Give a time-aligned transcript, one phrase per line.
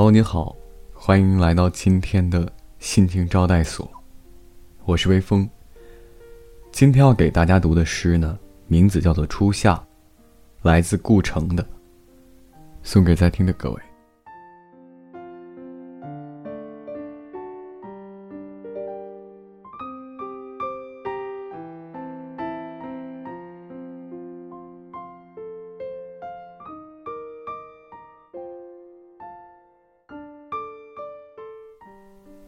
[0.00, 0.54] Hello，你好，
[0.94, 2.48] 欢迎来到今天的
[2.78, 3.90] 心情招待所，
[4.84, 5.50] 我是微风。
[6.70, 8.38] 今天要给大家读的诗呢，
[8.68, 9.74] 名字叫做《初夏》，
[10.62, 11.66] 来自顾城的，
[12.84, 13.82] 送给在听的各位。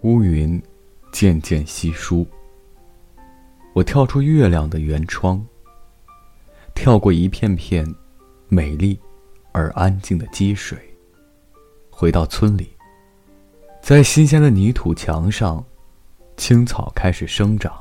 [0.02, 0.60] 乌云
[1.12, 2.26] 渐渐稀疏，
[3.74, 5.44] 我跳出月亮的圆窗，
[6.74, 7.86] 跳过一片片
[8.48, 8.98] 美丽
[9.52, 10.78] 而安静的积水，
[11.90, 12.70] 回到村里，
[13.82, 15.62] 在新鲜的泥土墙上，
[16.36, 17.74] 青草开始生长。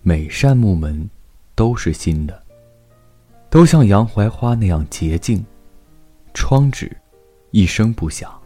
[0.00, 1.08] 每扇木门
[1.54, 2.42] 都是新的，
[3.50, 5.44] 都像洋槐花那样洁净。
[6.32, 6.90] 窗纸
[7.50, 8.40] 一声不响。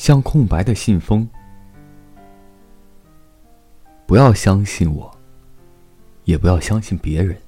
[0.00, 1.28] 像空白的信封。
[4.06, 5.14] 不要相信我，
[6.24, 7.38] 也不要相信别人。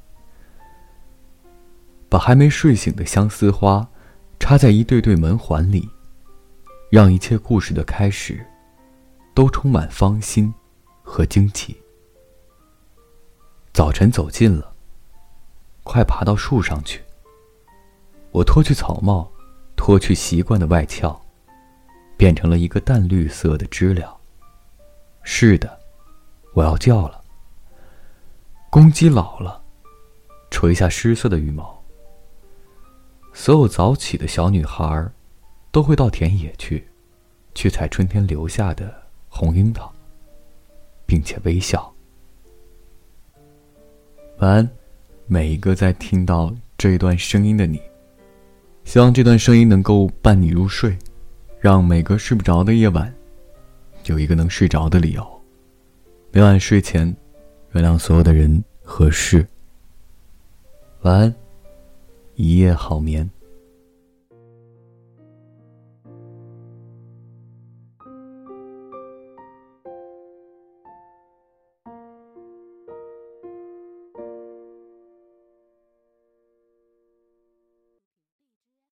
[2.11, 3.89] 把还没睡醒的相思花
[4.39, 5.89] 插在一对对门环里，
[6.91, 8.47] 让一切故事的开始
[9.33, 10.53] 都充满芳心
[11.03, 11.75] 和惊奇。
[13.73, 14.75] 早晨走近了，
[15.85, 17.01] 快爬到树上去。
[18.31, 19.33] 我脱去草帽，
[19.75, 21.19] 脱去习惯的外壳。
[22.23, 24.17] 变成了一个淡绿色的知了。
[25.25, 25.77] 是的，
[26.53, 27.21] 我要叫了。
[28.71, 29.61] 公鸡老了，
[30.49, 31.83] 垂下失色的羽毛。
[33.33, 35.11] 所有早起的小女孩
[35.73, 36.87] 都会到田野去，
[37.57, 38.95] 去采春天留下的
[39.29, 39.93] 红樱桃，
[41.05, 41.93] 并且微笑。
[44.39, 44.71] 晚安，
[45.27, 47.83] 每一个在听到这一段声音的你。
[48.85, 50.97] 希望这段声音能够伴你入睡。
[51.63, 53.15] 让每个睡不着的夜晚，
[54.07, 55.25] 有一个能睡着的理由。
[56.33, 57.17] 每晚睡前，
[57.71, 59.47] 原谅所有的人和事。
[61.03, 61.35] 晚安，
[62.35, 63.31] 一夜好眠。